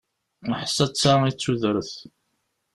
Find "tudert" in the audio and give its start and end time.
1.41-1.91